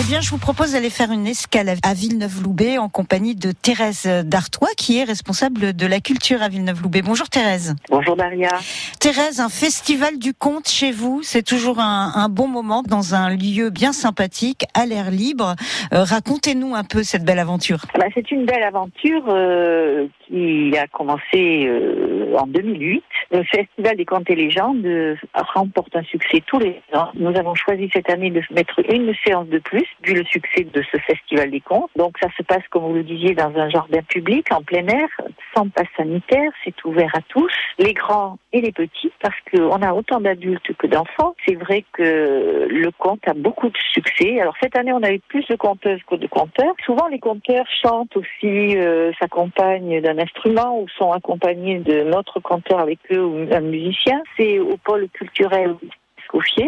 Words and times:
Eh 0.00 0.04
bien, 0.04 0.20
je 0.20 0.30
vous 0.30 0.38
propose 0.38 0.72
d'aller 0.72 0.90
faire 0.90 1.10
une 1.10 1.26
escale 1.26 1.74
à 1.82 1.92
Villeneuve-Loubet 1.92 2.78
en 2.78 2.88
compagnie 2.88 3.34
de 3.34 3.50
Thérèse 3.50 4.06
Dartois, 4.24 4.68
qui 4.76 4.98
est 4.98 5.02
responsable 5.02 5.72
de 5.72 5.86
la 5.86 5.98
culture 5.98 6.40
à 6.40 6.48
Villeneuve-Loubet. 6.48 7.02
Bonjour 7.02 7.28
Thérèse. 7.28 7.74
Bonjour 7.90 8.14
Daria. 8.14 8.50
Thérèse, 9.00 9.38
un 9.38 9.48
festival 9.48 10.18
du 10.18 10.34
conte 10.34 10.66
chez 10.66 10.90
vous, 10.90 11.22
c'est 11.22 11.44
toujours 11.44 11.78
un, 11.78 12.28
bon 12.28 12.48
moment 12.48 12.82
dans 12.82 13.14
un 13.14 13.30
lieu 13.30 13.70
bien 13.70 13.92
sympathique, 13.92 14.64
à 14.74 14.86
l'air 14.86 15.12
libre. 15.12 15.54
Euh, 15.92 16.02
Racontez-nous 16.02 16.74
un 16.74 16.82
peu 16.82 17.04
cette 17.04 17.24
belle 17.24 17.38
aventure. 17.38 17.78
Bah, 17.96 18.06
c'est 18.12 18.28
une 18.32 18.44
belle 18.44 18.64
aventure 18.64 19.22
euh, 19.28 20.08
qui 20.26 20.76
a 20.76 20.88
commencé 20.88 21.66
euh, 21.68 22.34
en 22.36 22.48
2008. 22.48 23.04
Le 23.30 23.44
Festival 23.44 23.96
des 23.96 24.04
contes 24.04 24.28
et 24.30 24.34
légendes 24.34 24.84
remporte 25.54 25.94
un 25.94 26.02
succès 26.02 26.42
tous 26.46 26.58
les 26.58 26.80
ans. 26.92 27.10
Nous 27.14 27.36
avons 27.36 27.54
choisi 27.54 27.88
cette 27.92 28.10
année 28.10 28.30
de 28.30 28.42
mettre 28.50 28.80
une 28.90 29.14
séance 29.24 29.46
de 29.46 29.58
plus, 29.58 29.86
vu 30.02 30.14
le 30.14 30.24
succès 30.24 30.64
de 30.64 30.82
ce 30.90 30.98
Festival 30.98 31.50
des 31.50 31.60
contes. 31.60 31.90
Donc 31.96 32.16
ça 32.20 32.28
se 32.36 32.42
passe, 32.42 32.62
comme 32.70 32.82
vous 32.82 32.94
le 32.94 33.04
disiez, 33.04 33.34
dans 33.34 33.54
un 33.56 33.68
jardin 33.68 34.02
public, 34.02 34.46
en 34.50 34.62
plein 34.62 34.86
air, 34.88 35.08
sans 35.54 35.68
passe 35.68 35.86
sanitaire. 35.96 36.50
C'est 36.64 36.84
ouvert 36.84 37.14
à 37.14 37.20
tous, 37.28 37.52
les 37.78 37.94
grands 37.94 38.38
et 38.52 38.60
les 38.60 38.72
petits, 38.72 38.87
parce 39.20 39.36
qu'on 39.50 39.82
a 39.82 39.92
autant 39.92 40.20
d'adultes 40.20 40.72
que 40.76 40.86
d'enfants. 40.86 41.34
C'est 41.46 41.54
vrai 41.54 41.84
que 41.92 42.66
le 42.68 42.90
conte 42.98 43.26
a 43.26 43.34
beaucoup 43.34 43.68
de 43.68 43.78
succès. 43.92 44.40
Alors 44.40 44.54
cette 44.62 44.76
année, 44.76 44.92
on 44.92 45.02
a 45.02 45.12
eu 45.12 45.20
plus 45.20 45.46
de 45.46 45.56
conteuses 45.56 46.00
que 46.08 46.16
de 46.16 46.26
conteurs. 46.26 46.74
Souvent, 46.84 47.08
les 47.08 47.18
conteurs 47.18 47.66
chantent 47.82 48.16
aussi, 48.16 48.76
euh, 48.76 49.12
s'accompagnent 49.20 50.00
d'un 50.00 50.18
instrument 50.18 50.80
ou 50.80 50.88
sont 50.96 51.12
accompagnés 51.12 51.78
de 51.78 52.04
notre 52.04 52.40
conteur 52.40 52.80
avec 52.80 52.98
eux 53.10 53.24
ou 53.24 53.46
un 53.52 53.60
musicien. 53.60 54.22
C'est 54.36 54.58
au 54.58 54.76
pôle 54.76 55.08
culturel 55.12 55.76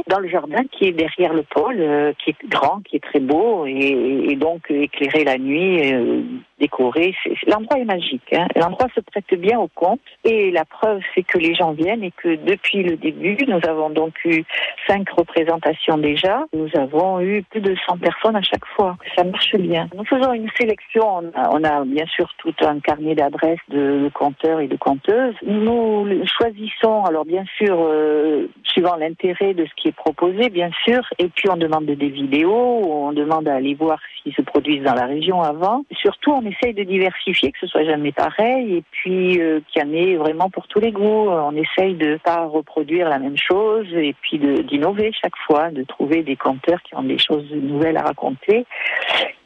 dans 0.09 0.19
le 0.19 0.29
jardin 0.29 0.63
qui 0.73 0.87
est 0.87 0.93
derrière 0.93 1.33
le 1.33 1.43
pôle, 1.43 1.77
euh, 1.81 2.13
qui 2.19 2.31
est 2.31 2.49
grand, 2.49 2.81
qui 2.83 2.97
est 2.97 3.05
très 3.05 3.21
beau 3.21 3.67
et, 3.67 4.27
et 4.31 4.37
donc 4.37 4.71
éclairé 4.71 5.25
la 5.25 5.39
nuit. 5.39 5.93
Euh, 5.93 6.23
décoré. 6.61 7.15
L'endroit 7.47 7.79
est 7.79 7.85
magique. 7.85 8.33
Hein. 8.33 8.47
L'endroit 8.55 8.87
se 8.95 9.01
prête 9.01 9.35
bien 9.35 9.59
au 9.59 9.69
conte. 9.69 10.01
Et 10.25 10.51
la 10.51 10.65
preuve, 10.65 11.01
c'est 11.15 11.23
que 11.23 11.39
les 11.39 11.55
gens 11.55 11.73
viennent 11.73 12.05
et 12.05 12.13
que 12.13 12.37
depuis 12.37 12.83
le 12.83 12.97
début, 12.97 13.37
nous 13.49 13.61
avons 13.67 13.91
donc 13.91 14.15
eu 14.25 14.45
cinq 14.87 15.09
représentations 15.11 15.99
déjà. 15.99 16.47
Nous 16.53 16.69
avons 16.75 17.21
eu 17.21 17.43
plus 17.51 17.61
de 17.61 17.75
100 17.89 17.99
personnes 17.99 18.37
à 18.37 18.43
chaque 18.43 18.67
fois. 18.77 18.97
Ça 19.17 19.25
marche 19.25 19.57
bien. 19.57 19.89
Nous 19.97 20.05
faisons 20.05 20.33
une 20.33 20.51
sélection. 20.59 21.33
On 21.35 21.65
a, 21.65 21.85
bien 21.85 22.07
sûr 22.07 22.29
tout 22.39 22.55
un 22.61 22.79
carnet 22.81 23.15
d'adresses 23.15 23.59
de 23.69 24.11
conteurs 24.13 24.61
et 24.61 24.69
de 24.69 24.77
conteuses. 24.77 25.35
Nous 25.47 26.07
choisissons, 26.27 27.05
alors 27.05 27.25
bien 27.25 27.45
sûr, 27.57 27.77
euh, 27.81 28.47
suivant 28.65 28.97
l'intérêt 28.97 29.55
de 29.55 29.65
ce 29.65 29.71
qui 29.77 29.89
est 29.89 29.97
proposé, 29.97 30.51
bien 30.51 30.71
sûr. 30.85 31.01
Et 31.19 31.29
puis 31.29 31.49
on 31.49 31.57
demande 31.57 31.87
des 31.87 32.09
vidéos, 32.09 32.83
on 32.85 33.13
demande 33.13 33.49
à 33.49 33.55
aller 33.55 33.75
voir 33.75 33.99
ce 33.99 34.20
qui 34.23 34.33
se 34.33 34.43
produisent 34.43 34.83
dans 34.83 34.95
la 34.95 35.07
région 35.07 35.43
avant. 35.43 35.85
Surtout, 35.93 36.33
on 36.33 36.43
essaye 36.43 36.75
de 36.75 36.83
diversifier, 36.83 37.53
que 37.53 37.59
ce 37.61 37.67
soit 37.67 37.85
jamais 37.85 38.13
pareil, 38.13 38.77
et 38.77 38.85
puis 38.91 39.41
euh, 39.41 39.61
qu'il 39.69 39.83
y 39.83 39.85
en 39.85 39.93
ait 39.93 40.17
vraiment 40.17 40.51
pour 40.51 40.67
tous 40.69 40.81
les 40.81 40.93
goûts. 40.93 41.29
On 41.29 41.55
essaye 41.57 41.95
de 41.95 42.19
pas 42.23 42.47
reproduire 42.47 43.09
la 43.09 43.19
même 43.19 43.37
chose, 43.37 43.87
et 43.95 44.15
puis 44.21 44.39
d'innover 44.39 45.13
chaque 45.13 45.37
fois, 45.47 45.71
de 45.71 45.83
trouver 45.85 46.23
des 46.23 46.37
conteurs 46.37 46.83
qui 46.83 46.95
ont 46.95 47.03
des 47.03 47.19
choses 47.19 47.51
nouvelles 47.53 47.97
à 47.97 48.03
raconter. 48.03 48.67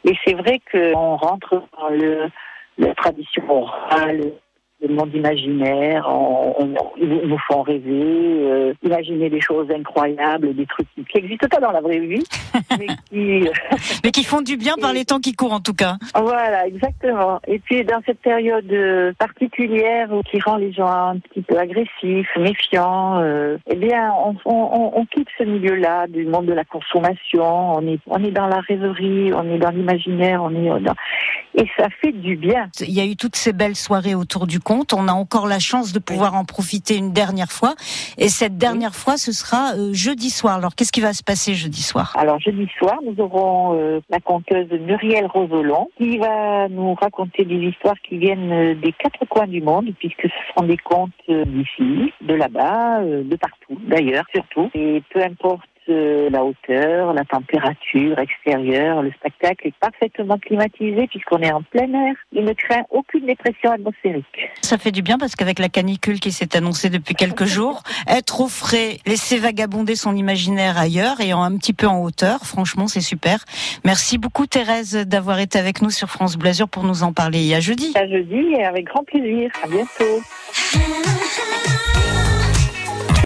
Et 0.05 0.15
c'est 0.25 0.35
vrai 0.35 0.61
qu'on 0.71 1.17
rentre 1.17 1.63
dans 1.79 1.89
le, 1.89 2.31
la 2.79 2.95
tradition 2.95 3.43
orale, 3.49 4.33
le 4.89 4.95
monde 4.95 5.15
imaginaire, 5.15 6.07
on, 6.09 6.55
on, 6.59 6.75
ils 6.97 7.09
nous 7.09 7.39
font 7.49 7.63
rêver, 7.63 7.93
euh, 7.93 8.75
imaginer 8.83 9.31
des 9.31 9.41
choses 9.41 9.71
incroyables, 9.71 10.55
des 10.55 10.67
trucs 10.67 10.89
qui 10.95 11.05
n'existent 11.15 11.49
pas 11.49 11.61
dans 11.61 11.73
la 11.73 11.81
vraie 11.81 12.01
vie, 12.01 12.25
mais 12.79 12.87
qui... 13.11 13.49
mais 14.05 14.11
qui 14.11 14.25
font 14.25 14.43
du 14.43 14.57
bien 14.57 14.75
par 14.81 14.93
les 14.93 15.05
temps 15.05 15.21
qui 15.21 15.35
courent 15.35 15.53
en 15.53 15.61
tout 15.61 15.75
cas. 15.75 15.97
Voilà, 16.15 16.67
exactement. 16.67 17.41
Et 17.47 17.59
puis 17.59 17.85
dans 17.85 18.01
cette 18.07 18.21
période 18.21 18.71
euh, 18.73 19.13
particulière 19.19 20.09
qui 20.31 20.41
rend 20.41 20.57
les 20.57 20.73
gens 20.73 20.87
un 20.87 21.19
petit 21.19 21.43
peu 21.43 21.59
agressifs, 21.59 22.29
méfiants, 22.37 23.21
euh, 23.21 23.57
eh 23.69 23.77
bien 23.77 24.13
on, 24.25 24.35
on, 24.45 24.93
on 24.95 25.07
quitte 25.07 25.29
ce 25.39 25.45
milieu-là 25.45 26.07
du 26.09 26.25
monde 26.27 26.47
de 26.47 26.53
la 26.53 26.65
consommation, 26.65 27.77
on 27.77 27.87
est, 27.87 27.99
on 28.07 28.23
est 28.23 28.31
dans 28.31 28.47
la 28.47 28.61
rêverie, 28.61 29.33
on 29.35 29.51
est 29.51 29.59
dans 29.59 29.71
l'imaginaire, 29.71 30.43
on 30.43 30.51
est 30.51 30.81
dans... 30.81 30.95
Et 31.57 31.67
ça 31.77 31.89
fait 32.01 32.13
du 32.13 32.37
bien. 32.37 32.69
Il 32.81 32.93
y 32.93 33.01
a 33.01 33.05
eu 33.05 33.17
toutes 33.17 33.37
ces 33.37 33.53
belles 33.53 33.77
soirées 33.77 34.15
autour 34.15 34.47
du 34.47 34.61
conte. 34.61 34.93
On 34.93 35.09
a 35.09 35.13
encore 35.13 35.47
la 35.47 35.59
chance 35.59 35.93
de 35.93 35.99
pouvoir 35.99 36.35
en 36.35 36.45
profiter 36.45 36.97
une 36.97 37.13
dernière 37.13 37.53
fois. 37.53 37.75
Et 38.19 38.29
cette 38.29 38.59
dernière 38.59 38.91
oui. 38.91 38.99
fois, 38.99 39.17
ce 39.17 39.33
sera 39.33 39.75
euh, 39.75 39.93
jeudi 39.93 40.31
soir. 40.31 40.57
Alors, 40.57 40.75
qu'est-ce 40.75 40.93
qui 40.93 41.01
va 41.01 41.13
se 41.13 41.23
passer 41.23 41.55
jeudi 41.55 41.83
soir? 41.83 42.13
Alors, 42.17 42.41
jeudi 42.41 42.69
soir, 42.79 42.99
nous 43.05 43.23
aurons 43.23 43.79
euh, 43.79 44.01
la 44.11 44.21
conteuse 44.21 44.69
Muriel 44.71 45.27
Rosolon 45.27 45.89
qui 45.99 46.19
va 46.19 46.69
nous 46.69 46.95
raconter 46.95 47.45
des 47.45 47.69
histoires 47.69 47.95
qui 48.09 48.19
viennent 48.19 48.53
euh, 48.53 48.75
des 48.75 48.93
quatre 48.93 49.25
coins 49.29 49.47
du 49.47 49.63
monde, 49.63 49.91
puisque 49.99 50.23
ce 50.23 50.53
sont 50.57 50.67
des 50.67 50.77
contes 50.77 51.13
euh, 51.29 51.45
d'ici, 51.45 52.13
de 52.21 52.35
là-bas, 52.35 53.01
euh, 53.01 53.23
de 53.25 53.37
partout, 53.37 53.79
d'ailleurs, 53.89 54.25
surtout. 54.35 54.71
Et 54.75 55.03
peu 55.13 55.23
importe 55.23 55.69
la 55.89 56.45
hauteur, 56.45 57.13
la 57.13 57.25
température 57.25 58.19
extérieure, 58.19 59.03
le 59.03 59.11
spectacle 59.13 59.69
est 59.69 59.75
parfaitement 59.79 60.39
climatisé 60.39 61.07
puisqu'on 61.09 61.39
est 61.39 61.53
en 61.53 61.63
plein 61.63 61.93
air. 61.93 62.15
Il 62.33 62.45
ne 62.45 62.53
craint 62.53 62.83
aucune 62.91 63.27
dépression 63.27 63.71
atmosphérique. 63.73 64.51
Ça 64.63 64.79
fait 64.79 64.91
du 64.91 65.03
bien 65.03 65.19
parce 65.19 65.37
qu'avec 65.37 65.59
la 65.59 65.69
canicule 65.69 66.21
qui 66.21 66.33
s'est 66.33 66.57
annoncée 66.57 66.91
depuis 66.91 67.15
quelques 67.15 67.45
jours, 67.45 67.83
être 68.09 68.41
au 68.41 68.49
frais, 68.49 68.99
laisser 69.07 69.39
vagabonder 69.39 69.95
son 69.97 70.17
imaginaire 70.17 70.79
ailleurs 70.79 71.21
et 71.21 71.33
en 71.33 71.43
un 71.43 71.57
petit 71.57 71.75
peu 71.75 71.87
en 71.87 72.03
hauteur, 72.03 72.41
franchement, 72.41 72.87
c'est 72.87 73.01
super. 73.01 73.45
Merci 73.85 74.19
beaucoup 74.19 74.47
Thérèse 74.47 74.95
d'avoir 75.07 75.39
été 75.41 75.59
avec 75.59 75.83
nous 75.83 75.91
sur 75.91 76.09
France 76.09 76.37
Blasure 76.37 76.69
pour 76.69 76.85
nous 76.85 77.03
en 77.03 77.13
parler. 77.13 77.47
Et 77.47 77.55
à 77.55 77.61
jeudi. 77.61 77.93
À 77.95 78.07
jeudi 78.07 78.55
et 78.57 78.65
avec 78.65 78.87
grand 78.87 79.05
plaisir. 79.05 79.51
À 79.63 79.69
bientôt. 79.69 80.21